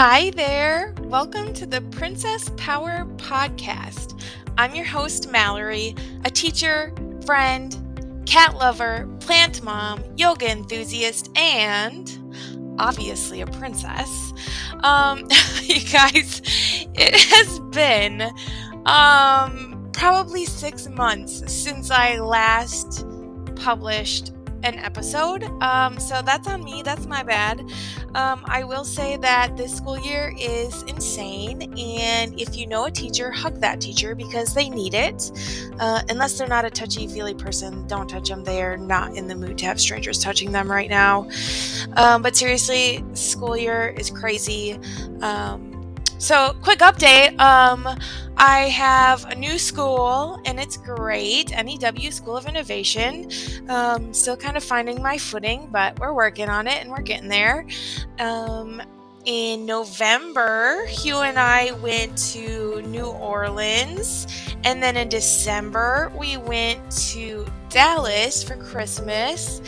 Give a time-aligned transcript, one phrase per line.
[0.00, 0.94] Hi there.
[1.00, 4.22] Welcome to the Princess Power Podcast.
[4.56, 6.94] I'm your host, Mallory, a teacher,
[7.26, 12.16] friend, cat lover, plant mom, yoga enthusiast, and
[12.78, 14.32] obviously a princess.
[14.84, 15.26] Um,
[15.64, 16.42] you guys,
[16.94, 18.22] it has been
[18.86, 23.04] um, probably six months since I last
[23.56, 24.30] published
[24.62, 25.44] an episode.
[25.62, 26.82] Um, so that's on me.
[26.82, 27.60] That's my bad.
[28.14, 31.62] Um, I will say that this school year is insane.
[31.78, 35.30] And if you know a teacher, hug that teacher because they need it.
[35.78, 38.44] Uh, unless they're not a touchy feely person, don't touch them.
[38.44, 41.28] They are not in the mood to have strangers touching them right now.
[41.96, 44.78] Um, but seriously, school year is crazy.
[45.20, 45.67] Um,
[46.18, 47.38] so, quick update.
[47.40, 47.88] Um,
[48.36, 51.50] I have a new school and it's great.
[51.50, 53.30] NEW School of Innovation.
[53.68, 57.28] Um, still kind of finding my footing, but we're working on it and we're getting
[57.28, 57.66] there.
[58.18, 58.80] Um,
[59.24, 64.26] in November, Hugh and I went to New Orleans.
[64.64, 69.60] And then in December, we went to Dallas for Christmas.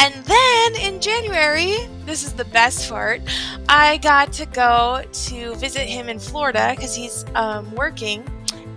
[0.00, 3.20] And then in January, this is the best part,
[3.68, 8.24] I got to go to visit him in Florida because he's um, working.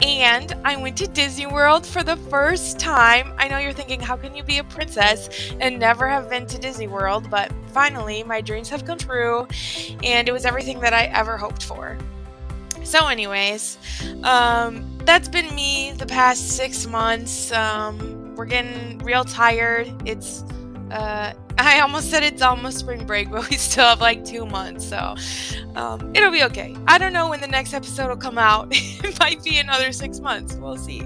[0.02, 3.34] And I went to Disney World for the first time.
[3.38, 6.58] I know you're thinking, how can you be a princess and never have been to
[6.58, 7.30] Disney World?
[7.30, 9.48] But finally, my dreams have come true,
[10.04, 12.00] and it was everything that I ever hoped for.
[12.84, 13.78] So, anyways,
[14.24, 17.52] um, that's been me the past six months.
[17.52, 19.94] Um, we're getting real tired.
[20.04, 20.44] It's
[20.92, 24.88] uh, I almost said it's almost spring break, but we still have like two months,
[24.88, 25.16] so
[25.76, 26.76] um, it'll be okay.
[26.88, 28.68] I don't know when the next episode will come out.
[28.72, 30.56] it might be another six months.
[30.56, 31.04] We'll see.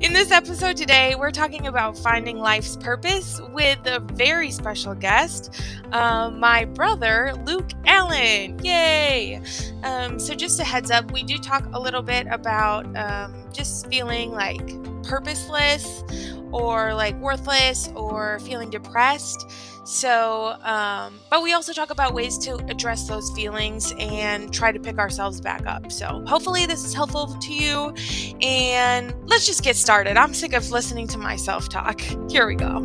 [0.00, 5.62] In this episode today, we're talking about finding life's purpose with a very special guest,
[5.92, 8.58] um, my brother, Luke Allen.
[8.64, 9.42] Yay!
[9.82, 13.88] Um, so, just a heads up, we do talk a little bit about um, just
[13.88, 14.66] feeling like
[15.02, 16.02] purposeless
[16.50, 19.50] or like worthless or feeling depressed.
[19.84, 24.78] So, um, but we also talk about ways to address those feelings and try to
[24.78, 25.90] pick ourselves back up.
[25.90, 27.94] So, hopefully, this is helpful to you.
[28.40, 30.16] And let's just get started.
[30.16, 32.00] I'm sick of listening to myself talk.
[32.30, 32.82] Here we go.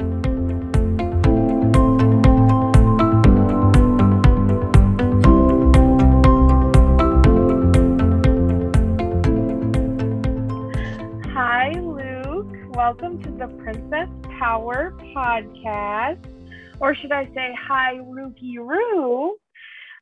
[11.34, 12.76] Hi, Luke.
[12.76, 16.20] Welcome to the Princess Power Podcast,
[16.80, 19.36] or should I say, hi, Rookie Roo.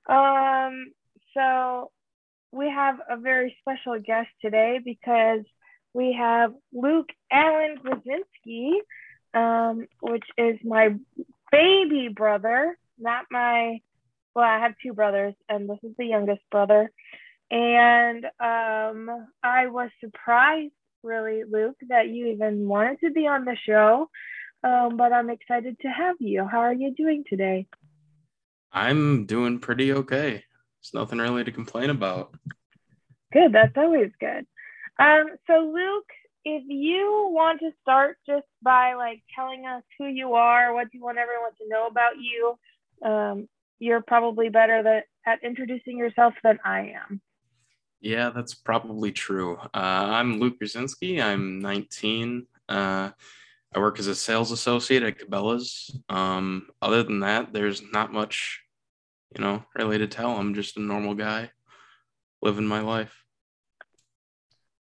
[0.07, 0.91] Um,
[1.33, 1.91] so
[2.51, 5.41] we have a very special guest today because
[5.93, 8.81] we have Luke Allen Krasinski,
[9.33, 10.95] um, which is my
[11.51, 13.79] baby brother, not my.
[14.35, 16.91] Well, I have two brothers, and this is the youngest brother.
[17.51, 20.73] And um, I was surprised
[21.03, 24.09] really, Luke, that you even wanted to be on the show.
[24.63, 26.45] Um, but I'm excited to have you.
[26.45, 27.67] How are you doing today?
[28.71, 30.31] I'm doing pretty okay.
[30.31, 32.33] There's nothing really to complain about.
[33.31, 33.51] Good.
[33.51, 34.45] That's always good.
[34.99, 36.09] Um, so, Luke,
[36.45, 41.01] if you want to start just by like telling us who you are, what you
[41.01, 42.57] want everyone to know about you,
[43.07, 43.47] um,
[43.79, 47.21] you're probably better that, at introducing yourself than I am.
[48.01, 49.57] Yeah, that's probably true.
[49.57, 51.21] Uh, I'm Luke Brzezinski.
[51.21, 52.45] I'm 19.
[52.67, 53.11] Uh,
[53.75, 55.97] I work as a sales associate at Cabela's.
[56.09, 58.61] Um, other than that, there's not much,
[59.35, 60.31] you know, really to tell.
[60.31, 61.51] I'm just a normal guy
[62.41, 63.23] living my life.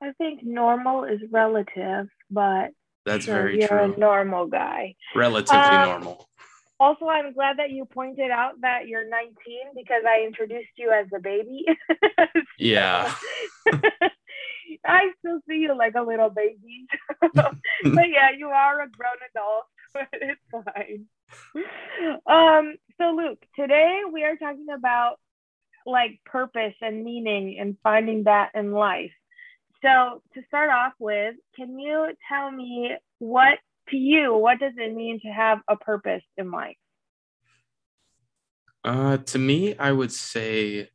[0.03, 2.70] I think normal is relative, but
[3.06, 3.94] that's sure, very you're true.
[3.94, 4.97] a normal guy.
[5.14, 6.28] Relatively um, normal.
[6.80, 9.34] Also, I'm glad that you pointed out that you're 19
[9.76, 11.64] because I introduced you as a baby.
[12.59, 13.14] yeah.
[14.84, 16.86] I still see you like a little baby.
[17.34, 19.65] but yeah, you are a grown adult.
[19.95, 21.04] But it's fine.
[22.27, 25.19] Um, so Luke, today we are talking about
[25.84, 29.13] like purpose and meaning and finding that in life.
[29.83, 33.59] So to start off with, can you tell me what
[33.91, 36.77] to you, what does it mean to have a purpose in life?
[38.84, 40.89] Uh, to me, I would say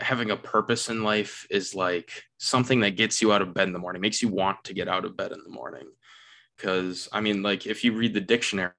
[0.00, 3.72] having a purpose in life is like something that gets you out of bed in
[3.72, 5.88] the morning, makes you want to get out of bed in the morning.
[6.56, 8.72] Because, I mean, like if you read the dictionary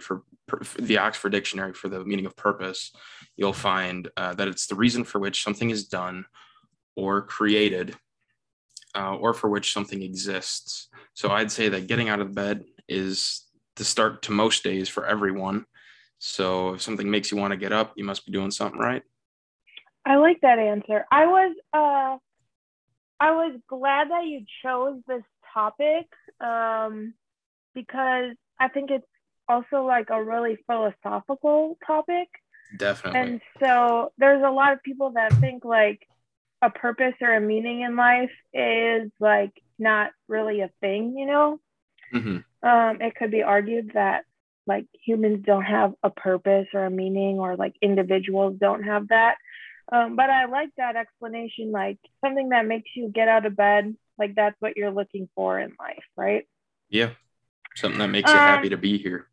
[0.00, 2.92] for, for the Oxford Dictionary for the meaning of purpose,
[3.36, 6.24] you'll find uh, that it's the reason for which something is done
[6.96, 7.96] or created
[8.94, 10.88] uh, or for which something exists.
[11.14, 13.46] So I'd say that getting out of bed is
[13.76, 15.66] the start to most days for everyone.
[16.18, 19.02] So if something makes you want to get up, you must be doing something right.
[20.08, 21.04] I like that answer.
[21.12, 22.16] I was uh
[23.20, 25.22] I was glad that you chose this
[25.52, 26.06] topic
[26.40, 27.14] um
[27.74, 29.06] because I think it's
[29.48, 32.28] also like a really philosophical topic.
[32.78, 33.20] Definitely.
[33.20, 36.00] And so there's a lot of people that think like
[36.62, 41.60] a purpose or a meaning in life is like not really a thing, you know?
[42.12, 44.24] hmm Um, it could be argued that
[44.66, 49.36] like humans don't have a purpose or a meaning or like individuals don't have that.
[49.90, 53.96] Um, but I like that explanation, like something that makes you get out of bed,
[54.18, 56.46] like that's what you're looking for in life, right?
[56.90, 57.10] Yeah.
[57.74, 59.28] Something that makes you Um, happy to be here.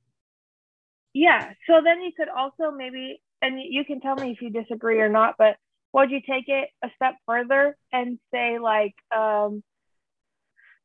[1.13, 1.54] Yeah.
[1.68, 5.10] So then you could also maybe, and you can tell me if you disagree or
[5.10, 5.57] not, but
[5.94, 9.63] would you take it a step further and say, like, um,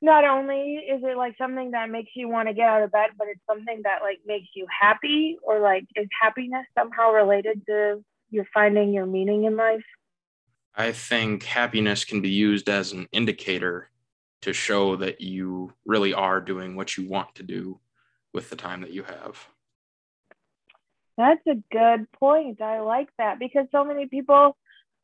[0.03, 3.11] not only is it like something that makes you want to get out of bed,
[3.19, 8.03] but it's something that like makes you happy, or like is happiness somehow related to
[8.31, 9.85] you finding your meaning in life?
[10.75, 13.91] I think happiness can be used as an indicator
[14.43, 17.81] to show that you really are doing what you want to do
[18.33, 19.47] with the time that you have.
[21.17, 22.63] That's a good point.
[22.63, 24.57] I like that because so many people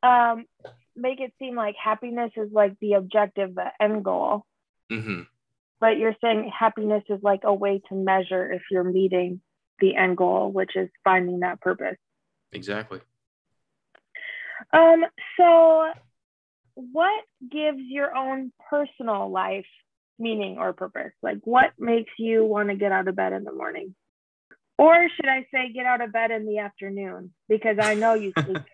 [0.03, 0.47] um,
[0.95, 4.47] make it seem like happiness is like the objective, the end goal.
[4.91, 5.23] hmm
[5.81, 9.43] But you're saying happiness is like a way to measure if you're meeting
[9.81, 11.99] the end goal, which is finding that purpose.
[12.53, 13.01] Exactly.
[14.73, 15.05] Um,
[15.39, 15.93] so
[16.75, 19.67] what gives your own personal life
[20.19, 21.13] meaning or purpose?
[21.23, 23.95] Like what makes you want to get out of bed in the morning?
[24.79, 27.33] Or should I say get out of bed in the afternoon?
[27.49, 28.59] Because I know you sleep.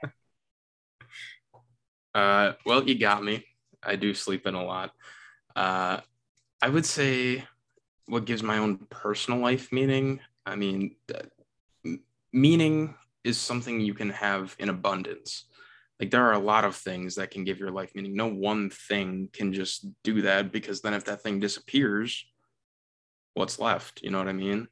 [2.14, 3.43] Uh, well, you got me.
[3.82, 4.93] I do sleep in a lot.
[5.56, 6.00] Uh,
[6.61, 7.44] I would say
[8.06, 10.20] what gives my own personal life meaning.
[10.44, 10.96] I mean,
[12.32, 12.94] meaning
[13.25, 15.44] is something you can have in abundance.
[16.00, 18.17] Like there are a lot of things that can give your life meaning.
[18.17, 22.25] No one thing can just do that because then if that thing disappears,
[23.35, 24.03] what's left?
[24.03, 24.69] You know what I mean?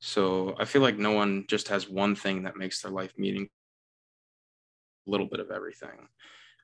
[0.00, 3.48] So I feel like no one just has one thing that makes their life meaning.
[5.06, 6.08] A little bit of everything.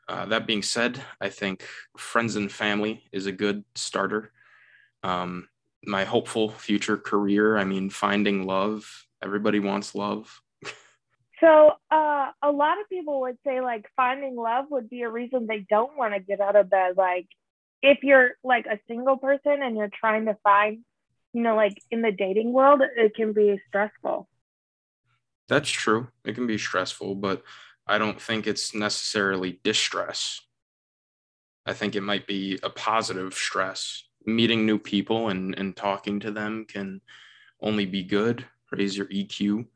[0.08, 1.64] Uh, that being said, I think
[1.96, 4.32] friends and family is a good starter.
[5.02, 5.48] Um,
[5.84, 9.06] my hopeful future career, I mean, finding love.
[9.22, 10.40] Everybody wants love.
[11.40, 15.46] So uh, a lot of people would say like finding love would be a reason
[15.46, 16.96] they don't want to get out of bed.
[16.96, 17.28] Like
[17.82, 20.80] if you're like a single person and you're trying to find,
[21.32, 24.28] you know, like in the dating world, it can be stressful.
[25.48, 26.08] That's true.
[26.24, 27.42] It can be stressful, but
[27.86, 30.40] I don't think it's necessarily distress.
[31.64, 34.04] I think it might be a positive stress.
[34.26, 37.00] Meeting new people and, and talking to them can
[37.62, 39.66] only be good, raise your EQ.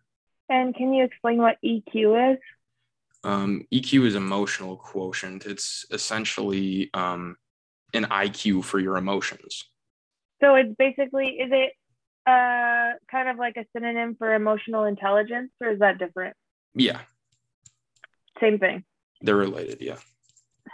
[0.52, 2.38] And can you explain what EQ is?
[3.24, 5.46] Um, EQ is emotional quotient.
[5.46, 7.36] It's essentially um,
[7.94, 9.64] an IQ for your emotions.
[10.42, 11.72] So it's basically, is it
[12.26, 16.36] uh, kind of like a synonym for emotional intelligence or is that different?
[16.74, 17.00] Yeah,
[18.40, 18.84] Same thing.
[19.22, 19.78] they're related.
[19.80, 19.96] Yeah.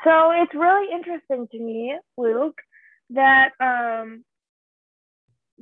[0.02, 2.58] So it's really interesting to me, Luke,
[3.10, 4.24] that um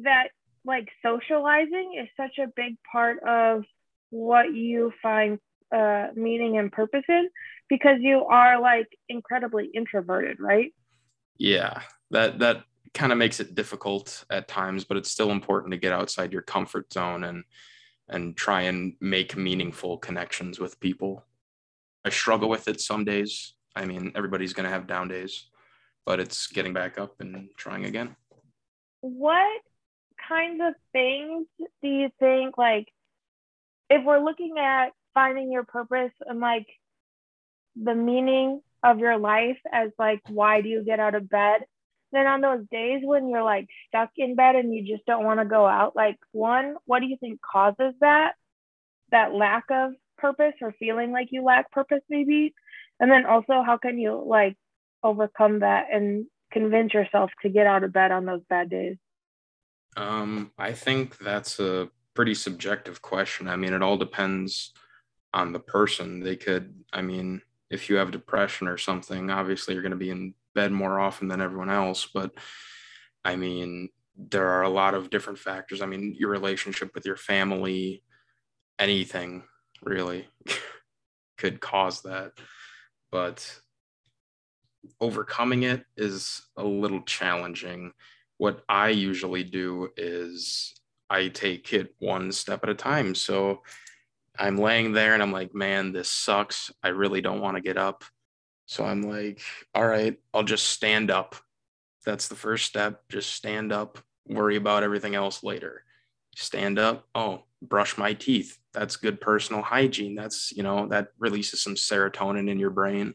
[0.02, 0.28] that
[0.64, 3.64] like socializing is such a big part of
[4.16, 5.38] what you find
[5.75, 7.28] uh meaning and purpose in
[7.68, 10.73] because you are like incredibly introverted, right?
[11.38, 15.78] Yeah, that that kind of makes it difficult at times, but it's still important to
[15.78, 17.44] get outside your comfort zone and
[18.08, 21.25] and try and make meaningful connections with people.
[22.04, 23.54] I struggle with it some days.
[23.75, 25.49] I mean, everybody's going to have down days,
[26.04, 28.14] but it's getting back up and trying again.
[29.00, 29.61] What
[30.28, 31.46] kinds of things
[31.82, 32.88] do you think like
[33.90, 36.66] if we're looking at finding your purpose and like
[37.76, 41.62] the meaning of your life as like why do you get out of bed
[42.12, 45.40] then on those days when you're like stuck in bed and you just don't want
[45.40, 48.32] to go out like one what do you think causes that?
[49.10, 52.54] That lack of purpose or feeling like you lack purpose maybe?
[53.00, 54.56] And then also how can you like
[55.02, 58.96] overcome that and convince yourself to get out of bed on those bad days?
[59.96, 63.46] Um, I think that's a pretty subjective question.
[63.46, 64.73] I mean, it all depends
[65.35, 66.20] on the person.
[66.20, 70.11] They could, I mean, if you have depression or something, obviously you're going to be
[70.11, 72.08] in bed more often than everyone else.
[72.12, 72.32] But
[73.25, 75.82] I mean, there are a lot of different factors.
[75.82, 78.02] I mean, your relationship with your family,
[78.78, 79.44] anything
[79.82, 80.26] really
[81.37, 82.32] could cause that.
[83.12, 83.61] But
[85.00, 87.92] overcoming it is a little challenging.
[88.38, 90.73] What I usually do is
[91.08, 93.14] I take it one step at a time.
[93.14, 93.62] So
[94.38, 96.70] I'm laying there and I'm like, man, this sucks.
[96.82, 98.04] I really don't want to get up.
[98.66, 99.40] So I'm like,
[99.75, 101.36] all right, I'll just stand up.
[102.04, 103.02] That's the first step.
[103.08, 105.84] Just stand up, worry about everything else later.
[106.34, 107.06] Stand up.
[107.14, 108.58] Oh, brush my teeth.
[108.72, 110.14] That's good personal hygiene.
[110.14, 113.14] That's, you know, that releases some serotonin in your brain,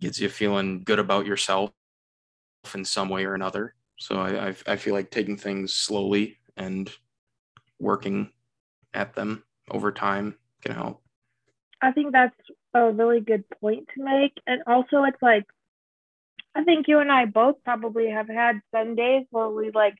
[0.00, 1.70] gets you feeling good about yourself
[2.74, 3.74] in some way or another.
[3.98, 6.90] So I, I, feel like taking things slowly and
[7.78, 8.30] working
[8.94, 11.02] at them over time can help.
[11.82, 12.34] I think that's
[12.74, 14.32] a really good point to make.
[14.46, 15.44] And also, it's like,
[16.54, 19.96] I think you and I both probably have had some days where we like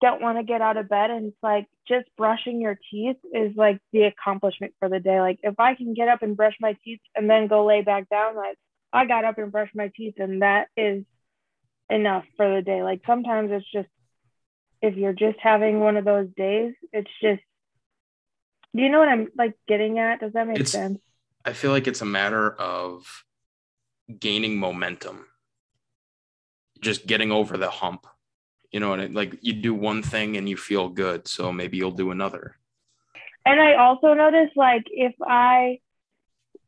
[0.00, 1.10] don't want to get out of bed.
[1.10, 5.20] And it's like just brushing your teeth is like the accomplishment for the day.
[5.20, 8.08] Like, if I can get up and brush my teeth and then go lay back
[8.08, 8.56] down, like,
[8.92, 11.04] I got up and brushed my teeth, and that is
[11.90, 12.84] enough for the day.
[12.84, 13.88] Like, sometimes it's just,
[14.84, 17.42] if you're just having one of those days, it's just
[18.76, 20.20] do you know what I'm like getting at?
[20.20, 20.98] Does that make It's- sense?
[21.46, 23.24] I feel like it's a matter of
[24.18, 25.26] gaining momentum,
[26.80, 28.06] just getting over the hump.
[28.72, 31.76] You know, what I, like you do one thing and you feel good, so maybe
[31.76, 32.56] you'll do another.
[33.46, 35.80] And I also notice like if I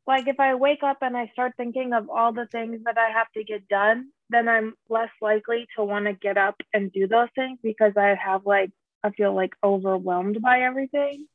[0.07, 3.11] like if I wake up and I start thinking of all the things that I
[3.11, 7.07] have to get done, then I'm less likely to want to get up and do
[7.09, 8.71] those things because I have like
[9.05, 11.27] I feel like overwhelmed by everything.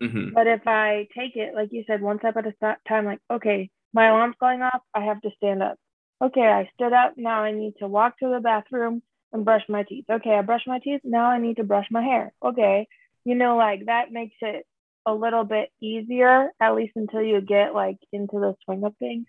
[0.00, 3.20] hmm But if I take it, like you said, one step at a time, like,
[3.30, 5.78] okay, my alarm's going off, I have to stand up.
[6.22, 7.14] Okay, I stood up.
[7.16, 9.02] Now I need to walk to the bathroom
[9.32, 10.04] and brush my teeth.
[10.10, 11.00] Okay, I brushed my teeth.
[11.04, 12.32] Now I need to brush my hair.
[12.42, 12.88] Okay,
[13.24, 14.66] you know, like that makes it
[15.06, 19.26] a little bit easier, at least until you get like into the swing of things.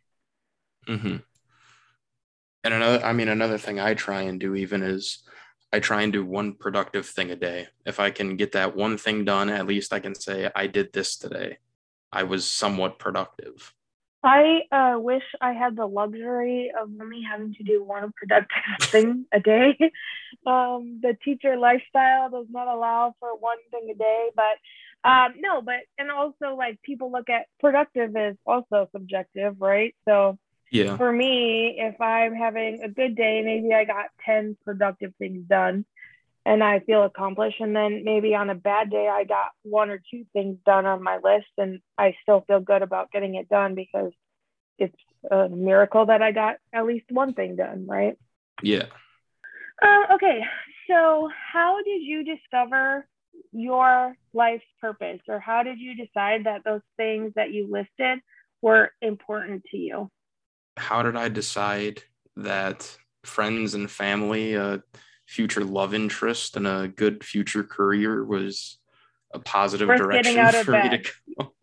[0.88, 1.18] Mm-hmm.
[2.64, 5.24] And another, I mean, another thing I try and do even is
[5.72, 7.68] I try and do one productive thing a day.
[7.86, 10.94] If I can get that one thing done, at least I can say I did
[10.94, 11.58] this today.
[12.12, 13.74] I was somewhat productive.
[14.24, 19.26] I uh, wish I had the luxury of only having to do one productive thing
[19.32, 19.78] a day.
[20.46, 24.58] Um, the teacher lifestyle does not allow for one thing a day, but
[25.06, 29.96] um, no, but and also like people look at productive is also subjective, right?
[30.06, 30.38] So
[30.72, 30.98] Yeah.
[30.98, 35.86] for me, if I'm having a good day, maybe I got 10 productive things done
[36.46, 37.62] and I feel accomplished.
[37.62, 41.04] And then maybe on a bad day, I got one or two things done on
[41.04, 44.12] my list and I still feel good about getting it done because
[44.80, 44.96] it's
[45.32, 48.18] a miracle that I got at least one thing done, right?
[48.62, 48.88] Yeah.
[49.82, 50.42] Uh, okay,
[50.88, 53.06] so how did you discover
[53.56, 58.20] your life's purpose, or how did you decide that those things that you listed
[58.62, 60.10] were important to you?
[60.78, 62.04] how did I decide
[62.36, 64.84] that friends and family, a
[65.26, 68.78] future love interest, and a good future career was
[69.34, 71.54] a positive First direction getting out of for me to go?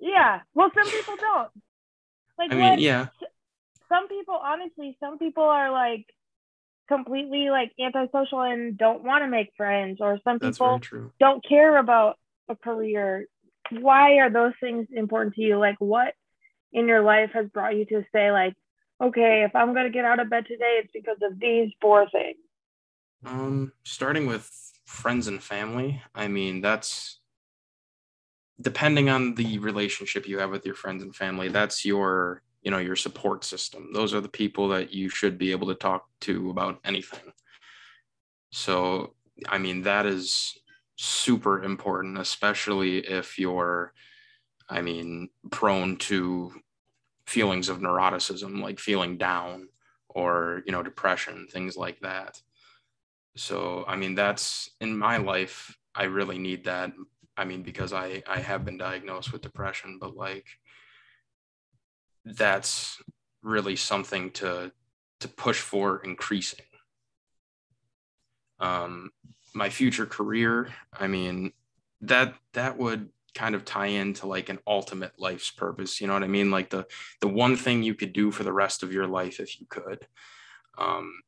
[0.00, 1.50] Yeah, well, some people don't.
[2.38, 2.70] Like, I what?
[2.70, 3.08] mean, yeah,
[3.88, 6.06] some people, honestly, some people are like
[6.90, 10.80] completely like antisocial and don't want to make friends, or some that's people
[11.20, 12.18] don't care about
[12.48, 13.26] a career.
[13.70, 15.58] Why are those things important to you?
[15.58, 16.14] Like, what
[16.72, 18.54] in your life has brought you to say, like,
[19.00, 22.10] okay, if I'm going to get out of bed today, it's because of these four
[22.10, 22.38] things?
[23.24, 24.50] Um, starting with
[24.84, 27.20] friends and family, I mean, that's
[28.60, 32.78] depending on the relationship you have with your friends and family, that's your, you know,
[32.78, 33.90] your support system.
[33.92, 37.32] Those are the people that you should be able to talk to about anything.
[38.50, 39.14] So,
[39.48, 40.58] I mean, that is
[40.96, 43.92] super important, especially if you're,
[44.68, 46.52] I mean, prone to
[47.26, 49.68] feelings of neuroticism, like feeling down
[50.08, 52.40] or, you know, depression, things like that.
[53.36, 56.92] So, I mean, that's in my life, I really need that.
[57.36, 60.46] I mean, because I I have been diagnosed with depression, but like
[62.24, 63.00] that's
[63.42, 64.72] really something to
[65.20, 66.64] to push for increasing.
[68.58, 69.10] Um,
[69.54, 71.52] my future career, I mean,
[72.02, 76.00] that that would kind of tie into like an ultimate life's purpose.
[76.00, 76.50] You know what I mean?
[76.50, 76.86] Like the
[77.20, 80.06] the one thing you could do for the rest of your life if you could.
[80.78, 81.22] Um,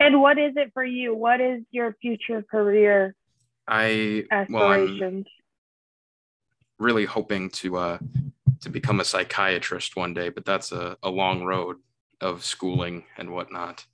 [0.00, 1.14] And what is it for you?
[1.14, 3.14] What is your future career
[3.66, 5.26] I well, I'm aspirations?
[6.78, 7.98] really hoping to uh
[8.60, 11.76] to become a psychiatrist one day, but that's a, a long road
[12.20, 13.84] of schooling and whatnot.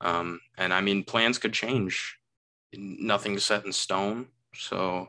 [0.00, 2.18] Um, and I mean, plans could change.
[2.72, 4.28] Nothing's set in stone.
[4.54, 5.08] So,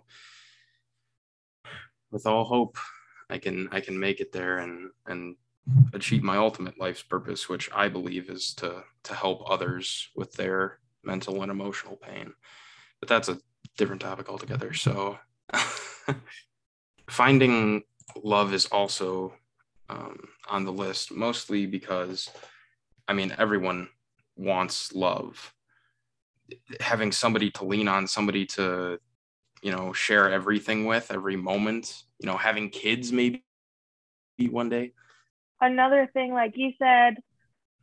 [2.12, 2.78] with all hope,
[3.30, 5.36] I can I can make it there and and
[5.94, 10.80] achieve my ultimate life's purpose, which I believe is to to help others with their
[11.04, 12.34] mental and emotional pain.
[13.00, 13.40] But that's a
[13.78, 14.74] different topic altogether.
[14.74, 15.18] So.
[17.10, 17.84] finding
[18.24, 19.34] love is also
[19.90, 22.30] um, on the list, mostly because,
[23.08, 23.90] I mean, everyone
[24.36, 25.54] wants love.
[26.80, 29.00] Having somebody to lean on, somebody to,
[29.62, 33.44] you know, share everything with every moment, you know, having kids maybe
[34.50, 34.94] one day.
[35.62, 37.18] Another thing, like you said,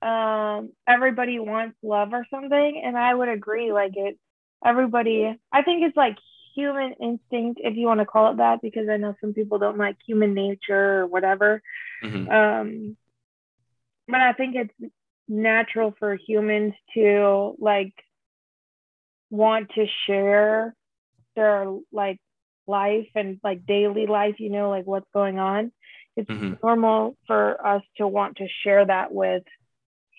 [0.03, 3.73] um, everybody wants love or something, and I would agree.
[3.73, 4.19] Like it,
[4.65, 5.39] everybody.
[5.53, 6.19] I think it's like
[6.55, 9.79] human instinct, if you want to call it that, because I know some people don't
[9.79, 11.63] like human nature or whatever.
[12.03, 12.31] Mm-hmm.
[12.31, 12.97] Um,
[14.09, 14.93] but I think it's
[15.29, 17.95] natural for humans to like
[19.31, 20.75] want to share
[21.35, 22.19] their like
[22.67, 25.73] life and like daily life, you know, like what's going on.
[26.17, 26.55] It's mm-hmm.
[26.63, 29.45] normal for us to want to share that with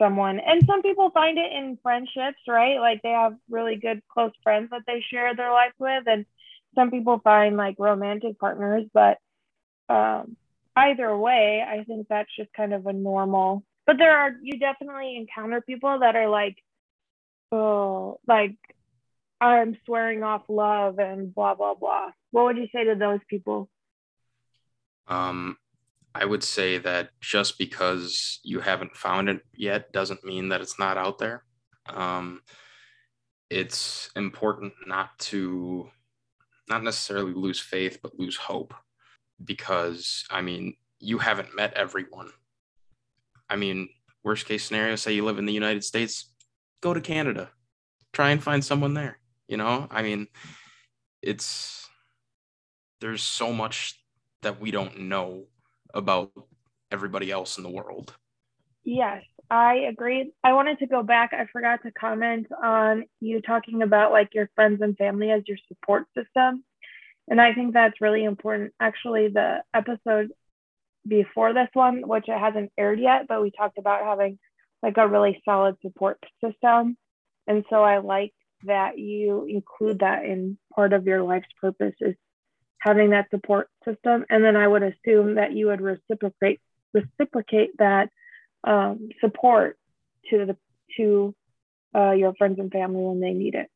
[0.04, 0.40] someone.
[0.40, 2.80] And some people find it in friendships, right?
[2.80, 6.04] Like they have really good close friends that they share their life with.
[6.08, 6.26] And
[6.76, 9.18] some people find like romantic partners, but
[9.88, 10.36] um,
[10.76, 13.64] either way, I think that's just kind of a normal.
[13.86, 16.58] But there are, you definitely encounter people that are like,
[17.52, 18.58] oh, like
[19.40, 22.12] I'm swearing off love and blah, blah, blah.
[22.32, 23.70] What would you say to those people?
[25.08, 25.58] Um,
[26.16, 30.78] I would say that just because you haven't found it yet doesn't mean that it's
[30.78, 31.44] not out there.
[31.88, 32.42] Um,
[33.50, 35.90] it's important not to,
[36.70, 38.74] not necessarily lose faith, but lose hope.
[39.44, 42.30] Because, I mean, you haven't met everyone.
[43.50, 43.90] I mean,
[44.24, 46.32] worst case scenario, say you live in the United States,
[46.82, 47.50] go to Canada,
[48.14, 49.20] try and find someone there.
[49.48, 50.28] You know, I mean,
[51.22, 51.88] it's,
[53.02, 54.00] there's so much
[54.44, 55.46] that we don't know
[55.94, 56.32] about
[56.92, 58.14] everybody else in the world.
[58.84, 60.32] Yes, I agree.
[60.44, 61.32] I wanted to go back.
[61.34, 65.58] I forgot to comment on you talking about like your friends and family as your
[65.68, 66.64] support system.
[67.30, 68.74] And I think that's really important.
[68.80, 70.32] Actually, the episode
[71.08, 74.40] before this one, which it hasn't aired yet, but we talked about having
[74.82, 76.98] like a really solid support system.
[77.48, 78.34] And so I like
[78.66, 82.16] that you include that in part of your life's purpose is
[82.84, 84.26] having that support system.
[84.30, 86.60] And then I would assume that you would reciprocate
[86.94, 88.10] reciprocate that
[88.64, 89.78] um, support
[90.30, 90.58] to the
[90.98, 91.34] to
[91.96, 93.70] uh, your friends and family when they need it.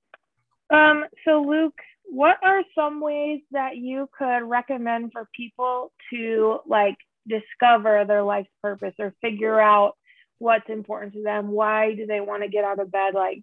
[0.69, 6.97] Um, so Luke, what are some ways that you could recommend for people to like
[7.27, 9.95] discover their life's purpose or figure out
[10.37, 11.49] what's important to them?
[11.49, 13.13] Why do they want to get out of bed?
[13.13, 13.41] Like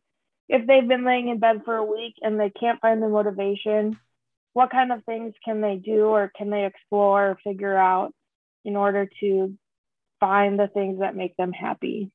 [0.48, 3.98] if they've been laying in bed for a week and they can't find the motivation,
[4.54, 8.14] what kind of things can they do or can they explore or figure out
[8.64, 9.52] in order to
[10.20, 12.10] find the things that make them happy?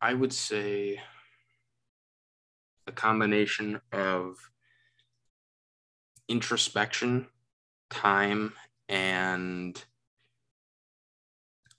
[0.00, 1.00] I would say
[2.86, 4.36] a combination of
[6.28, 7.26] introspection,
[7.90, 8.52] time,
[8.88, 9.82] and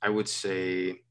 [0.01, 1.01] I would say,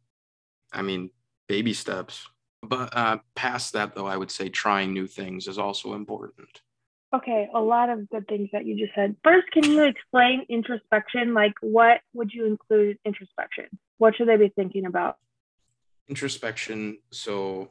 [0.72, 1.10] I mean,
[1.48, 2.28] baby steps.
[2.62, 6.60] But uh, past that, though, I would say trying new things is also important.
[7.14, 9.14] Okay, a lot of good things that you just said.
[9.22, 11.32] First, can you explain introspection?
[11.32, 13.66] Like, what would you include introspection?
[13.98, 15.16] What should they be thinking about?
[16.08, 16.98] Introspection.
[17.12, 17.70] So,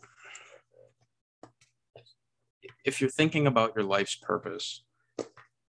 [2.85, 4.85] if you're thinking about your life's purpose,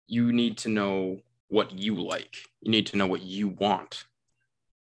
[0.06, 2.36] you need to know what you like.
[2.60, 4.04] You need to know what you want.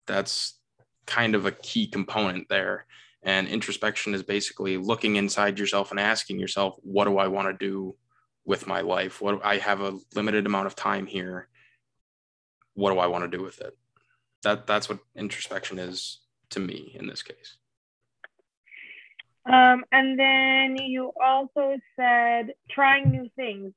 [0.05, 0.61] That's
[1.05, 2.85] kind of a key component there.
[3.21, 7.65] And introspection is basically looking inside yourself and asking yourself, what do I want to
[7.65, 7.97] do
[8.47, 9.21] with my life?
[9.21, 11.47] What I have a limited amount of time here.
[12.73, 13.77] What do I want to do with it?
[14.41, 17.57] That that's what introspection is to me in this case.
[19.45, 23.73] Um, and then you also said trying new things.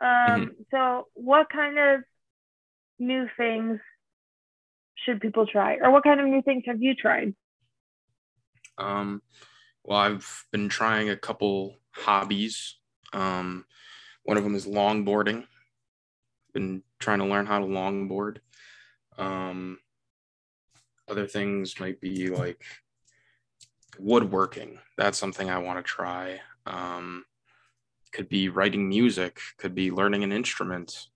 [0.00, 0.62] Um, mm-hmm.
[0.70, 2.00] So, what kind of
[2.98, 3.80] new things
[5.04, 7.34] should people try, or what kind of new things have you tried?
[8.78, 9.22] Um,
[9.84, 12.76] well, I've been trying a couple hobbies.
[13.12, 13.64] Um,
[14.24, 15.46] one of them is longboarding.
[16.52, 18.38] Been trying to learn how to longboard.
[19.18, 19.78] Um,
[21.08, 22.62] other things might be like
[23.98, 24.78] woodworking.
[24.96, 26.40] That's something I want to try.
[26.66, 27.24] Um,
[28.12, 31.08] could be writing music, could be learning an instrument,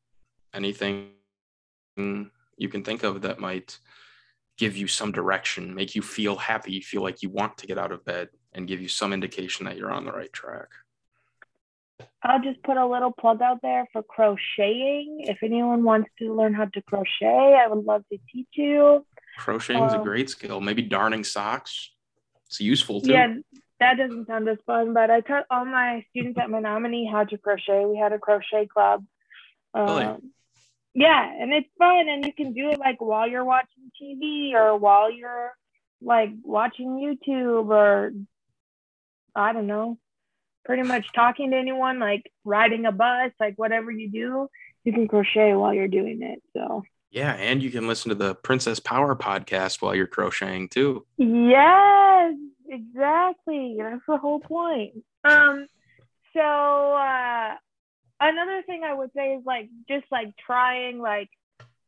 [0.55, 1.11] anything
[1.97, 3.79] you can think of that might
[4.57, 7.93] give you some direction, make you feel happy, feel like you want to get out
[7.93, 10.69] of bed, and give you some indication that you're on the right track.
[12.23, 15.19] I'll just put a little plug out there for crocheting.
[15.21, 19.07] If anyone wants to learn how to crochet, I would love to teach you.
[19.39, 20.61] Crocheting is um, a great skill.
[20.61, 21.93] Maybe darning socks.
[22.47, 23.13] It's useful too.
[23.13, 23.35] Yeah,
[23.81, 27.39] that doesn't sound as fun, but I taught all my students at Menominee how to
[27.39, 27.85] crochet.
[27.85, 29.05] We had a crochet club.
[29.75, 30.17] Um, really?
[30.95, 34.77] yeah, and it's fun, and you can do it like while you're watching TV or
[34.77, 35.53] while you're
[36.01, 38.13] like watching YouTube or
[39.35, 39.99] I don't know,
[40.67, 44.49] pretty much talking to anyone, like riding a bus, like whatever you do,
[44.85, 46.43] you can crochet while you're doing it.
[46.55, 51.07] So yeah, and you can listen to the Princess Power podcast while you're crocheting too.
[51.17, 52.35] Yes,
[52.69, 53.77] exactly.
[53.79, 54.93] That's the whole point.
[55.25, 55.67] Um,
[56.35, 57.55] so uh,
[58.21, 61.31] another thing I would say is like just like trying like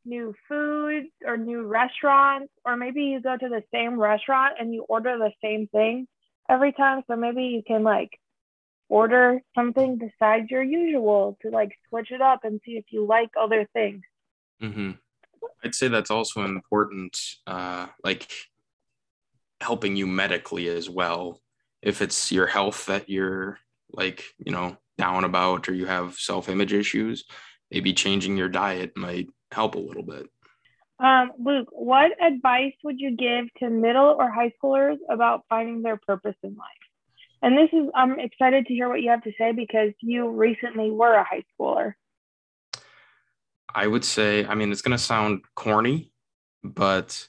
[0.05, 4.85] new foods or new restaurants, or maybe you go to the same restaurant and you
[4.89, 6.07] order the same thing
[6.49, 7.03] every time.
[7.09, 8.11] So maybe you can like
[8.89, 13.31] order something besides your usual to like switch it up and see if you like
[13.41, 14.03] other things.
[14.63, 14.93] Mm-hmm.
[15.65, 18.31] I'd say that's also important, uh, like
[19.61, 21.41] helping you medically as well.
[21.83, 23.59] If it's your health that you're
[23.93, 27.25] like, you know, down about or you have self image issues,
[27.71, 30.29] maybe changing your diet might help a little bit.
[31.01, 35.97] Um, Luke, what advice would you give to middle or high schoolers about finding their
[35.97, 36.88] purpose in life?
[37.43, 40.91] And this is, I'm excited to hear what you have to say because you recently
[40.91, 41.95] were a high schooler.
[43.75, 46.13] I would say, I mean, it's going to sound corny,
[46.65, 47.29] but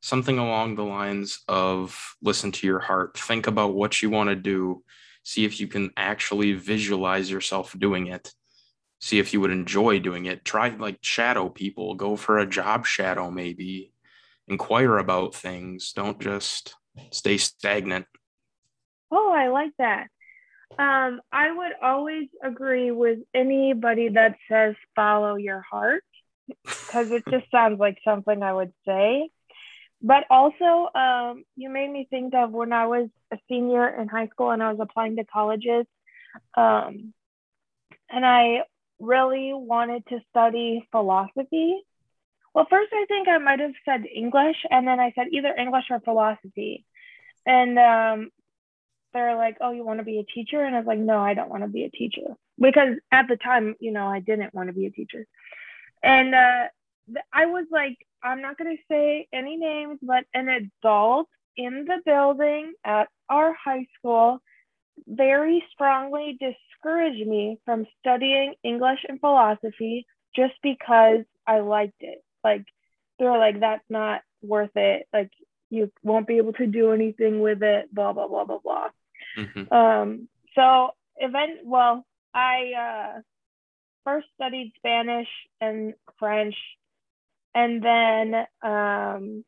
[0.00, 4.36] something along the lines of listen to your heart, think about what you want to
[4.36, 4.84] do,
[5.24, 8.32] see if you can actually visualize yourself doing it,
[9.00, 10.44] see if you would enjoy doing it.
[10.44, 13.92] Try like shadow people, go for a job shadow, maybe
[14.46, 15.92] inquire about things.
[15.92, 16.74] Don't just
[17.10, 18.06] stay stagnant.
[19.10, 20.08] Oh, I like that.
[20.78, 26.04] Um, I would always agree with anybody that says follow your heart
[26.64, 29.30] because it just sounds like something I would say.
[30.00, 34.28] But also, um, you made me think of when I was a senior in high
[34.28, 35.86] school and I was applying to colleges.
[36.56, 37.12] Um,
[38.10, 38.62] and I
[39.00, 41.82] really wanted to study philosophy.
[42.54, 45.84] Well, first, I think I might have said English, and then I said either English
[45.90, 46.84] or philosophy.
[47.46, 48.30] And um,
[49.12, 51.34] they're like, "Oh, you want to be a teacher?" And I was like, "No, I
[51.34, 54.68] don't want to be a teacher." Because at the time, you know, I didn't want
[54.68, 55.26] to be a teacher.
[56.02, 56.68] And uh,
[57.32, 62.00] I was like, I'm not going to say any names, but an adult in the
[62.04, 64.40] building at our high school
[65.06, 72.22] very strongly discouraged me from studying English and philosophy just because I liked it.
[72.42, 72.64] Like,
[73.18, 75.06] they're like, that's not worth it.
[75.12, 75.30] Like,
[75.70, 78.88] you won't be able to do anything with it, blah, blah, blah, blah, blah.
[79.38, 79.72] Mm-hmm.
[79.72, 82.72] Um, so event well, I
[83.16, 83.20] uh,
[84.04, 85.28] first studied Spanish
[85.60, 86.54] and French,
[87.54, 89.44] and then um,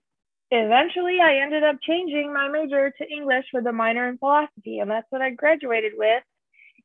[0.50, 4.90] eventually I ended up changing my major to English with a minor in philosophy, and
[4.90, 6.22] that's what I graduated with.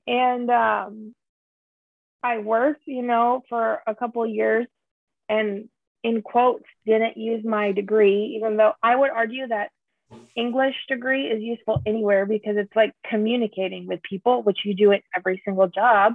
[0.08, 1.16] And um,
[2.24, 4.68] I worked, you know, for a couple years,
[5.30, 5.70] and
[6.04, 9.70] in quotes, didn't use my degree, even though I would argue that
[10.36, 15.02] English degree is useful anywhere because it's like communicating with people, which you do at
[15.16, 16.14] every single job.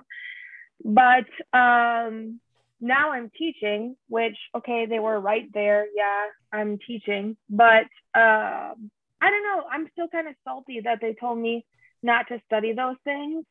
[0.85, 2.41] But um,
[2.81, 5.87] now I'm teaching, which, okay, they were right there.
[5.95, 7.37] Yeah, I'm teaching.
[7.49, 9.65] But um, I don't know.
[9.71, 11.67] I'm still kind of salty that they told me
[12.03, 13.45] not to study those things.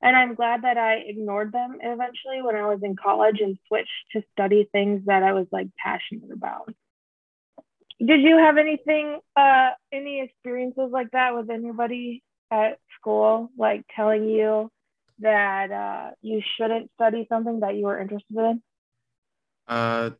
[0.00, 3.88] And I'm glad that I ignored them eventually when I was in college and switched
[4.12, 6.74] to study things that I was like passionate about.
[8.04, 14.28] Did you have anything, uh, any experiences like that with anybody at school, like telling
[14.28, 14.70] you
[15.20, 18.62] that uh, you shouldn't study something that you were interested in?
[19.68, 20.10] Uh,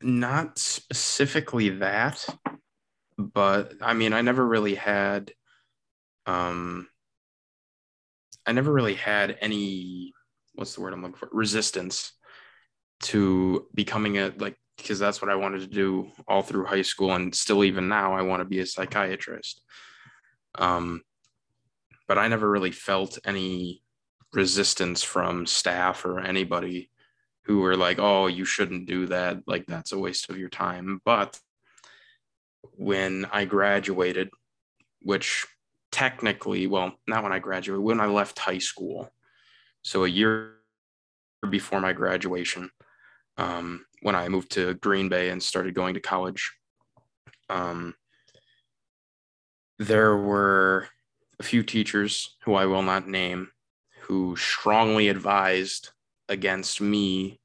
[0.00, 2.24] not specifically that,
[3.18, 5.32] but I mean, I never really had,
[6.26, 6.88] um,
[8.46, 10.12] I never really had any,
[10.54, 12.12] what's the word I'm looking for, resistance
[13.00, 17.14] to becoming a like because that's what I wanted to do all through high school
[17.14, 19.62] and still even now I want to be a psychiatrist.
[20.56, 21.02] Um,
[22.06, 23.82] but I never really felt any
[24.32, 26.90] resistance from staff or anybody
[27.44, 29.38] who were like, "Oh, you shouldn't do that.
[29.46, 31.38] Like that's a waste of your time." But
[32.76, 34.30] when I graduated,
[35.00, 35.46] which
[35.92, 39.10] technically, well, not when I graduated, when I left high school,
[39.82, 40.54] so a year
[41.48, 42.70] before my graduation,
[43.36, 46.52] um, when I moved to Green Bay and started going to college.
[47.48, 47.94] Um,
[49.78, 50.88] there were
[51.40, 53.48] a few teachers who I will not name
[54.02, 55.88] who strongly advised
[56.28, 57.40] against me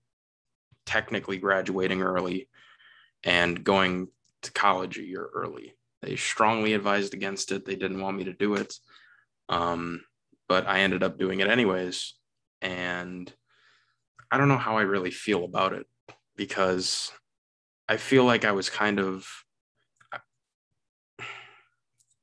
[0.85, 2.49] technically graduating early
[3.23, 4.09] and going
[4.41, 5.75] to college a year early.
[6.01, 7.63] They strongly advised against it.
[7.63, 8.73] They didn't want me to do it.
[9.47, 10.01] Um,
[10.49, 12.15] but I ended up doing it anyways.
[12.61, 13.33] And
[14.29, 15.87] I don't know how I really feel about it
[16.39, 17.11] because
[17.89, 19.27] I feel like I was kind of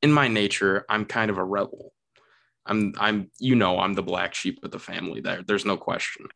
[0.01, 1.93] in my nature, I'm kind of a rebel.
[2.65, 5.43] I'm I'm you know, I'm the black sheep of the family there.
[5.47, 6.27] There's no question.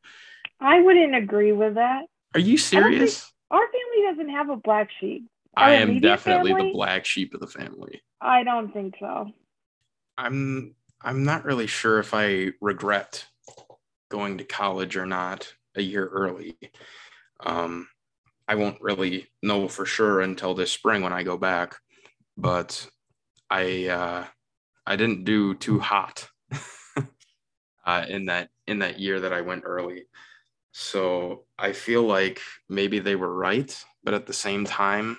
[0.61, 2.03] I wouldn't agree with that.
[2.35, 3.33] Are you serious?
[3.51, 5.27] Our family doesn't have a black sheep.
[5.57, 6.69] I am definitely family?
[6.69, 8.03] the black sheep of the family.
[8.21, 9.33] I don't think so.
[10.19, 13.25] I'm I'm not really sure if I regret
[14.11, 16.59] going to college or not a year early.
[17.45, 17.89] Um,
[18.49, 21.77] I won't really know for sure until this spring when I go back,
[22.37, 22.89] but
[23.49, 24.25] I uh,
[24.87, 26.29] I didn't do too hot
[27.87, 30.05] uh, in that in that year that I went early.
[30.73, 35.19] So I feel like maybe they were right, but at the same time,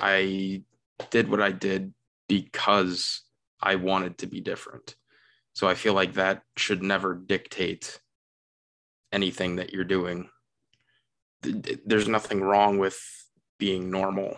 [0.00, 0.62] I
[1.10, 1.92] did what I did
[2.28, 3.22] because
[3.60, 4.96] I wanted to be different.
[5.54, 8.00] So I feel like that should never dictate
[9.12, 10.28] anything that you're doing.
[11.44, 12.98] Th- th- There's nothing wrong with
[13.58, 14.36] being normal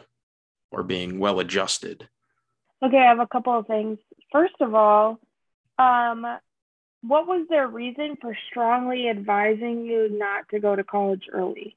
[0.70, 2.08] or being well adjusted.
[2.82, 3.98] Okay, I have a couple of things.
[4.30, 5.18] First of all,
[5.78, 6.26] um,
[7.02, 11.76] what was their reason for strongly advising you not to go to college early?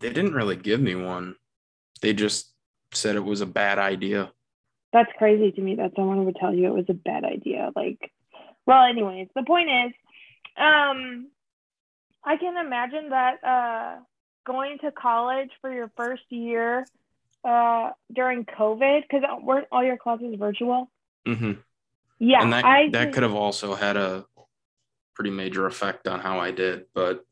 [0.00, 1.36] They didn't really give me one.
[2.02, 2.52] They just
[2.92, 4.32] said it was a bad idea.
[4.92, 7.70] That's crazy to me that someone would tell you it was a bad idea.
[7.74, 8.12] Like,
[8.66, 9.92] well, anyways, the point is,
[10.56, 11.28] um,
[12.24, 14.00] I can imagine that uh,
[14.46, 16.86] going to college for your first year
[17.44, 20.90] uh, during COVID, because weren't all your classes virtual?
[21.26, 21.52] hmm
[22.18, 24.24] Yeah, and that I that could have also had a
[25.14, 26.84] pretty major effect on how I did.
[26.94, 27.24] But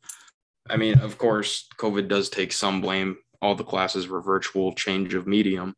[0.69, 3.17] I mean, of course, COVID does take some blame.
[3.41, 5.75] All the classes were virtual, change of medium.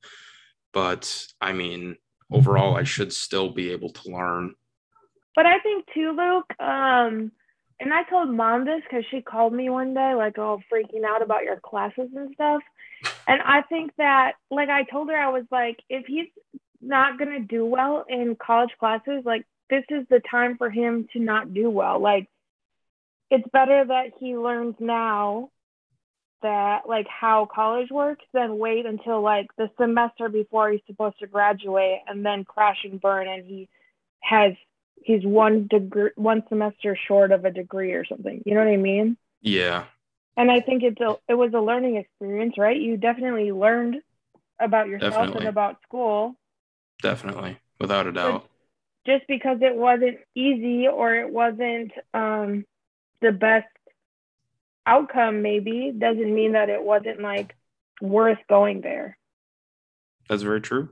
[0.73, 1.97] But I mean,
[2.31, 4.55] overall, I should still be able to learn.
[5.35, 7.33] But I think too, Luke, um,
[7.81, 11.23] and I told mom this because she called me one day, like, all freaking out
[11.23, 12.63] about your classes and stuff.
[13.29, 16.29] And I think that, like, I told her, I was like, if he's
[16.81, 21.09] not going to do well in college classes, like, this is the time for him
[21.13, 22.01] to not do well.
[22.01, 22.29] Like,
[23.31, 25.51] it's better that he learns now
[26.43, 31.27] that, like, how college works than wait until, like, the semester before he's supposed to
[31.27, 33.69] graduate and then crash and burn and he
[34.21, 34.53] has
[35.07, 38.43] he's one degree one semester short of a degree or something.
[38.45, 39.17] You know what i mean?
[39.41, 39.85] Yeah,
[40.37, 42.77] and i think it's a it was a learning experience right?
[42.81, 43.97] You definitely learned
[44.61, 45.41] about yourself Definitely.
[45.41, 46.35] and about school.
[47.03, 48.49] Definitely, without a doubt.
[49.07, 52.65] just because it wasn't easy or it wasn't um
[53.23, 53.67] the best
[54.87, 57.55] outcome maybe doesn't mean that it wasn't like
[58.01, 59.17] worth going there.
[60.29, 60.91] That's very true.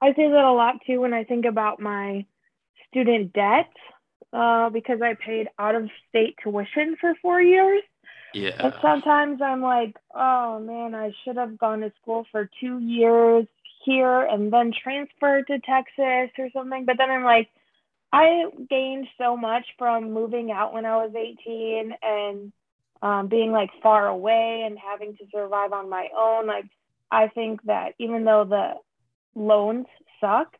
[0.00, 2.26] I say that a lot too when I think about my
[2.88, 3.70] student debt
[4.32, 7.82] uh, because I paid out of state tuition for four years.
[8.34, 12.78] And Yeah, sometimes I'm like, oh man, I should have gone to school for two
[12.80, 13.46] years
[13.84, 16.84] here and then transferred to Texas or something.
[16.84, 17.48] But then I'm like,
[18.12, 22.52] I gained so much from moving out when I was 18 and
[23.02, 26.46] um, being like far away and having to survive on my own.
[26.46, 26.66] Like,
[27.10, 28.74] I think that even though the
[29.34, 29.86] loans
[30.20, 30.56] suck,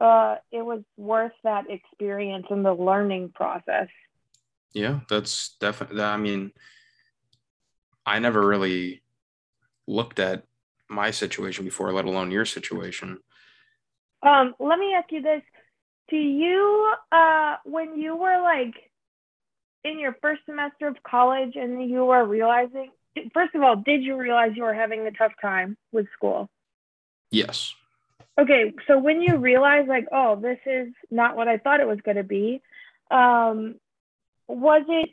[0.00, 3.88] uh, it was worth that experience and the learning process.
[4.72, 6.02] yeah, that's definitely.
[6.02, 6.52] I mean,
[8.04, 9.02] I never really
[9.86, 10.44] looked at
[10.88, 13.18] my situation before, let alone your situation.
[14.22, 15.42] Um, let me ask you this.
[16.08, 18.74] Do you, uh, when you were like
[19.84, 22.90] in your first semester of college and you were realizing,
[23.34, 26.48] first of all, did you realize you were having a tough time with school?
[27.30, 27.74] Yes.
[28.38, 32.00] Okay, so when you realize like, oh, this is not what I thought it was
[32.04, 32.60] going to be,
[33.10, 33.76] um,
[34.46, 35.10] was it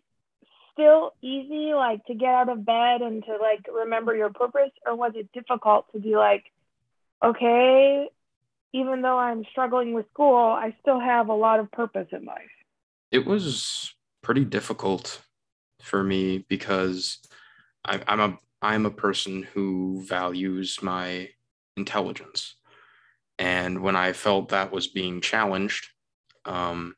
[0.74, 4.96] still easy like to get out of bed and to like remember your purpose, or
[4.96, 6.44] was it difficult to be like,
[7.24, 8.10] okay,
[8.74, 12.50] even though I'm struggling with school, I still have a lot of purpose in life?
[13.14, 15.22] it was pretty difficult
[15.80, 17.20] for me because
[17.86, 21.30] I, I'm a I'm a person who values my
[21.78, 22.56] intelligence,
[23.40, 25.88] and when I felt that was being challenged,
[26.46, 26.96] um,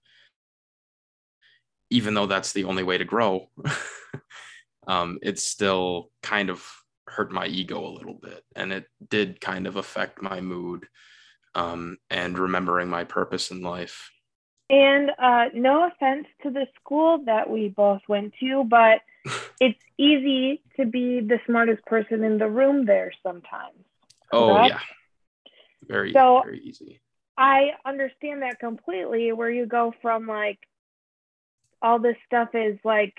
[1.89, 3.49] even though that's the only way to grow,
[4.87, 6.65] um, it still kind of
[7.07, 10.87] hurt my ego a little bit, and it did kind of affect my mood
[11.53, 14.11] um, and remembering my purpose in life.
[14.69, 19.01] And uh, no offense to the school that we both went to, but
[19.59, 23.77] it's easy to be the smartest person in the room there sometimes.
[24.31, 24.67] Oh Correct?
[24.67, 24.79] yeah,
[25.87, 26.99] very So- very easy.
[27.37, 30.59] I understand that completely, where you go from like
[31.81, 33.13] all this stuff is like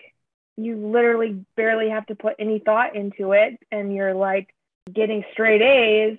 [0.56, 4.54] you literally barely have to put any thought into it and you're like
[4.90, 6.18] getting straight A's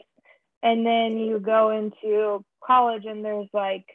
[0.62, 3.86] and then you go into college and there's like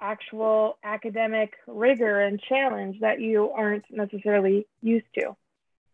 [0.00, 5.36] actual academic rigor and challenge that you aren't necessarily used to.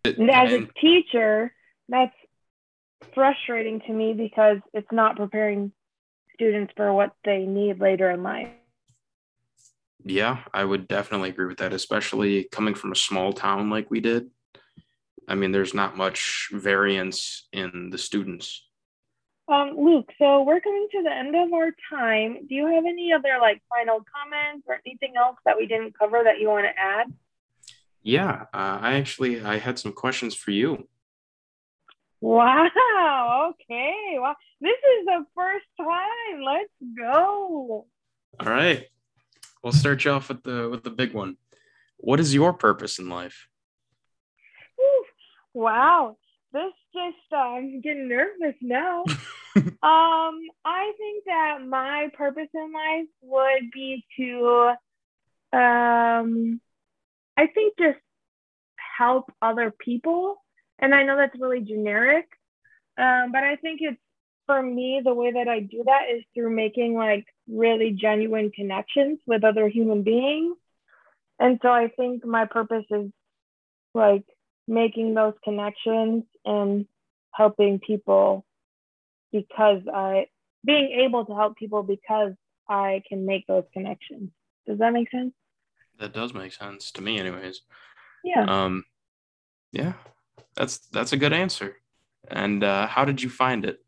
[0.05, 1.53] And as a teacher,
[1.89, 2.15] that's
[3.15, 5.73] frustrating to me because it's not preparing
[6.35, 8.49] students for what they need later in life.
[10.05, 14.01] Yeah, I would definitely agree with that, especially coming from a small town like we
[14.01, 14.31] did.
[15.29, 18.67] I mean, there's not much variance in the students.
[19.49, 22.47] Um, Luke, so we're coming to the end of our time.
[22.49, 26.23] Do you have any other like final comments or anything else that we didn't cover
[26.25, 27.13] that you want to add?
[28.03, 30.89] Yeah, uh, I actually I had some questions for you.
[32.23, 33.51] Wow.
[33.51, 34.15] Okay.
[34.15, 34.37] Wow.
[34.61, 36.43] This is the first time.
[36.45, 37.87] Let's go.
[38.39, 38.87] All right.
[39.63, 41.37] We'll start you off with the with the big one.
[41.97, 43.49] What is your purpose in life?
[45.53, 46.17] Wow.
[46.53, 49.03] This just uh, I'm getting nervous now.
[49.57, 54.75] um, I think that my purpose in life would be to
[55.53, 56.61] um
[57.37, 57.99] I think just
[58.97, 60.42] help other people.
[60.83, 62.27] And I know that's really generic.
[62.99, 63.99] Um, but I think it's
[64.47, 69.21] for me, the way that I do that is through making like really genuine connections
[69.27, 70.57] with other human beings.
[71.39, 73.11] And so I think my purpose is
[73.95, 74.25] like
[74.69, 76.87] making those connections and
[77.31, 78.45] helping people
[79.33, 80.27] because I
[80.65, 82.33] being able to help people because
[82.69, 84.31] I can make those connections.
[84.67, 85.33] Does that make sense?
[85.99, 87.63] That does make sense to me anyways.
[88.25, 88.45] Yeah.
[88.49, 88.85] Um
[89.73, 89.95] yeah.
[90.55, 91.77] That's that's a good answer.
[92.29, 93.83] And uh how did you find it?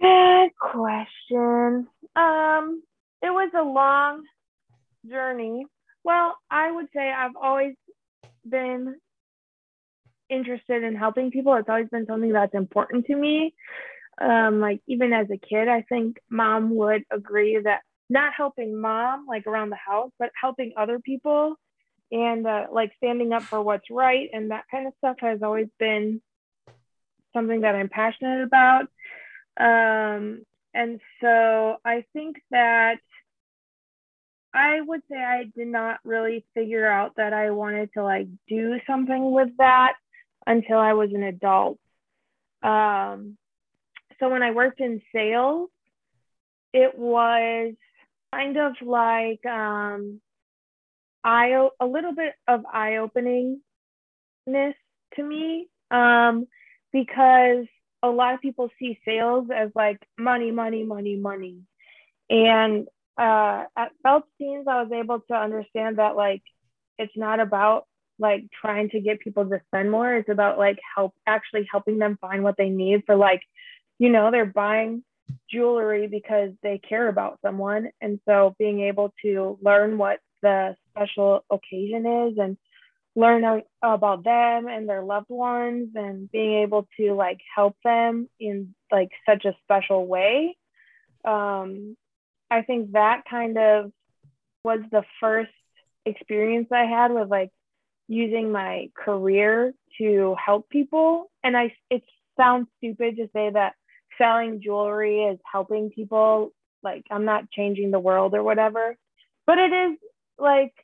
[0.00, 1.88] Good question.
[2.16, 2.82] Um
[3.22, 4.24] it was a long
[5.08, 5.66] journey.
[6.04, 7.74] Well, I would say I've always
[8.48, 8.96] been
[10.28, 11.54] interested in helping people.
[11.54, 13.54] It's always been something that's important to me.
[14.20, 19.26] Um, like even as a kid, I think mom would agree that not helping mom
[19.28, 21.56] like around the house, but helping other people
[22.12, 25.68] and uh, like standing up for what's right and that kind of stuff has always
[25.78, 26.20] been
[27.32, 28.82] something that I'm passionate about.
[29.58, 30.42] Um,
[30.74, 32.98] and so I think that
[34.54, 38.78] I would say I did not really figure out that I wanted to like do
[38.86, 39.94] something with that
[40.46, 41.78] until I was an adult.
[42.62, 43.38] Um,
[44.20, 45.70] so when I worked in sales,
[46.74, 47.74] it was
[48.32, 50.20] kind of like um,
[51.24, 54.74] eye a little bit of eye openingness
[55.14, 56.46] to me um,
[56.92, 57.66] because
[58.02, 61.58] a lot of people see sales as like money, money, money, money,
[62.28, 66.42] and uh, at Feldstein's, I was able to understand that like
[66.98, 67.86] it's not about
[68.18, 70.14] like trying to get people to spend more.
[70.14, 73.42] It's about like help actually helping them find what they need for like,
[73.98, 75.04] you know, they're buying
[75.50, 77.90] jewelry because they care about someone.
[78.00, 82.56] And so being able to learn what the special occasion is and
[83.14, 88.74] learn about them and their loved ones and being able to like help them in
[88.90, 90.56] like such a special way
[91.24, 91.96] um,
[92.50, 93.92] I think that kind of
[94.64, 95.50] was the first
[96.04, 97.50] experience I had with like
[98.08, 101.30] using my career to help people.
[101.42, 102.02] And I, it
[102.36, 103.74] sounds stupid to say that
[104.18, 106.52] selling jewelry is helping people.
[106.82, 108.96] Like I'm not changing the world or whatever,
[109.46, 109.98] but it is
[110.42, 110.74] like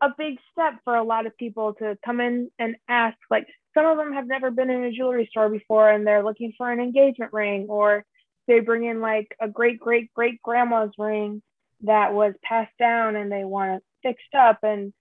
[0.00, 3.16] a big step for a lot of people to come in and ask.
[3.30, 6.52] Like some of them have never been in a jewelry store before and they're looking
[6.56, 8.04] for an engagement ring or
[8.48, 11.42] they bring in like a great great great grandma's ring
[11.82, 14.92] that was passed down and they want it fixed up and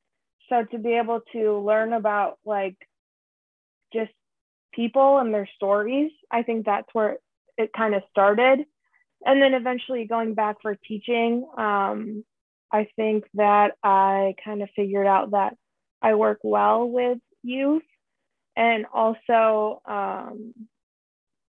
[0.50, 2.76] so to be able to learn about like
[3.94, 4.12] just
[4.74, 7.18] people and their stories i think that's where
[7.58, 8.60] it kind of started
[9.26, 12.24] and then eventually going back for teaching um,
[12.72, 15.56] i think that i kind of figured out that
[16.02, 17.84] i work well with youth
[18.56, 20.54] and also um,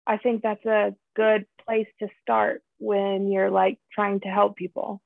[0.07, 5.01] i think that's a good place to start when you're like trying to help people.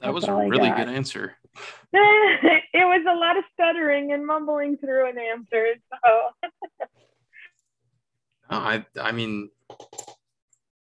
[0.00, 1.36] That was a really good answer.
[1.92, 5.74] it was a lot of stuttering and mumbling through an answer.
[5.90, 6.48] So
[8.50, 9.50] I I mean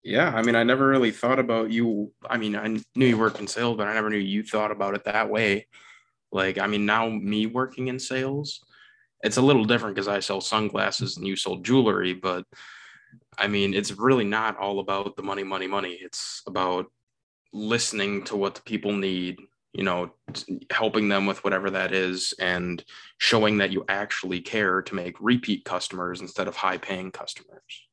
[0.02, 2.12] yeah, I mean I never really thought about you.
[2.28, 4.94] I mean, I knew you worked in sales, but I never knew you thought about
[4.94, 5.66] it that way.
[6.32, 8.64] Like, I mean, now me working in sales,
[9.22, 12.44] it's a little different because I sell sunglasses and you sold jewelry, but
[13.38, 15.98] I mean, it's really not all about the money, money, money.
[16.00, 16.86] It's about
[17.52, 19.38] listening to what the people need
[19.72, 20.10] you know,
[20.70, 22.84] helping them with whatever that is and
[23.18, 27.88] showing that you actually care to make repeat customers instead of high paying customers.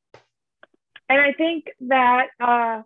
[1.08, 2.82] And I think that uh,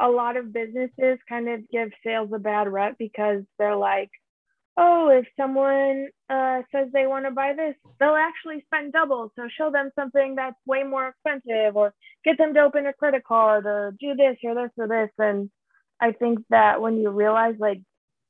[0.00, 4.10] a lot of businesses kind of give sales a bad rep because they're like,
[4.76, 9.30] oh, if someone uh, says they want to buy this, they'll actually spend double.
[9.36, 11.92] So show them something that's way more expensive or
[12.24, 15.10] get them to open a credit card or do this or this or this.
[15.18, 15.50] And
[16.00, 17.82] I think that when you realize like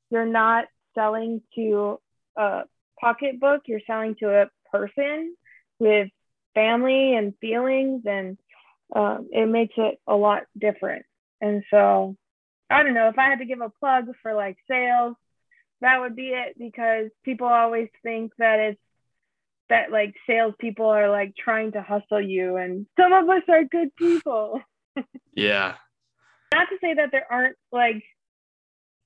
[0.09, 1.99] you're not selling to
[2.35, 2.63] a
[2.99, 5.35] pocketbook, you're selling to a person
[5.79, 6.09] with
[6.53, 8.37] family and feelings, and
[8.93, 11.05] um, it makes it a lot different.
[11.39, 12.15] And so,
[12.69, 15.15] I don't know if I had to give a plug for like sales,
[15.81, 18.79] that would be it because people always think that it's
[19.69, 23.95] that like salespeople are like trying to hustle you, and some of us are good
[23.95, 24.61] people.
[25.35, 25.75] yeah.
[26.53, 28.03] Not to say that there aren't like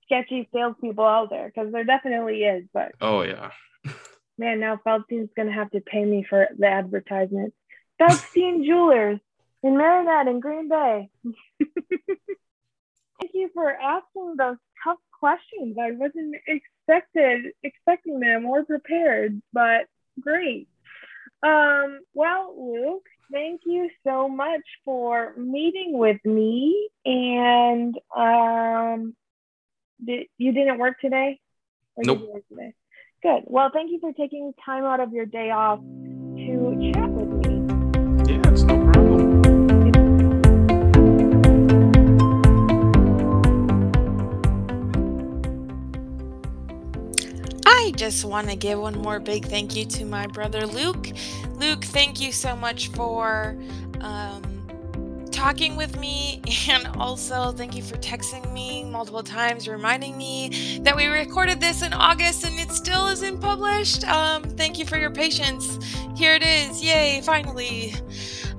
[0.04, 2.66] sketchy salespeople out there because there definitely is.
[2.74, 3.52] But oh yeah,
[4.38, 7.54] man, now Feldstein's gonna have to pay me for the advertisement.
[8.02, 9.20] Feldstein Jewelers
[9.66, 11.10] in Marinette and Green Bay.
[11.60, 15.76] Thank you for asking those tough questions.
[15.82, 19.88] I wasn't expected expecting them or prepared, but
[20.20, 20.68] great.
[21.42, 29.16] Um, well, Luke, thank you so much for meeting with me and um,
[30.04, 31.40] did, you didn't work today?
[31.96, 32.22] Or nope.
[32.32, 32.74] Work today?
[33.24, 33.44] Good.
[33.46, 38.34] Well, thank you for taking time out of your day off to chat with me.
[38.34, 38.85] Yeah,
[47.96, 51.12] just want to give one more big thank you to my brother Luke.
[51.56, 53.58] Luke, thank you so much for
[54.02, 54.55] um,
[55.36, 60.96] talking with me, and also thank you for texting me multiple times, reminding me that
[60.96, 64.06] we recorded this in August and it still isn't published.
[64.06, 65.78] Um, thank you for your patience.
[66.16, 66.82] Here it is.
[66.82, 67.94] Yay, finally.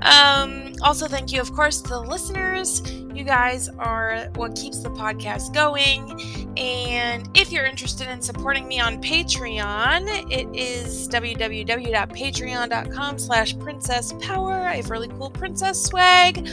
[0.03, 2.83] Um, also, thank you, of course, to the listeners.
[3.15, 6.21] You guys are what keeps the podcast going.
[6.59, 14.53] And if you're interested in supporting me on Patreon, it is www.patreon.com slash princess power.
[14.53, 16.47] I have really cool princess swag.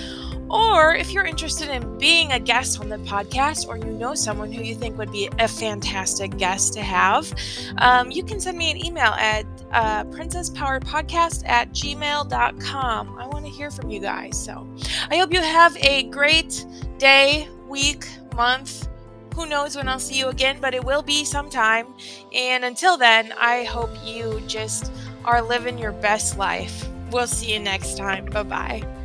[0.54, 4.52] Or if you're interested in being a guest on the podcast, or you know someone
[4.52, 7.34] who you think would be a fantastic guest to have,
[7.80, 13.18] um, you can send me an email at uh, princesspowerpodcast at gmail.com.
[13.18, 14.38] I want to hear from you guys.
[14.38, 14.68] So
[15.10, 16.66] I hope you have a great
[17.00, 18.88] day, week, month.
[19.34, 21.88] Who knows when I'll see you again, but it will be sometime.
[22.32, 24.92] And until then, I hope you just
[25.26, 26.88] are living your best life.
[27.10, 28.26] We'll see you next time.
[28.26, 29.03] Bye bye.